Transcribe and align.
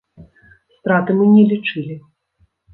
Страты 0.77 1.11
мы 1.19 1.25
не 1.35 1.43
лічылі. 1.53 2.01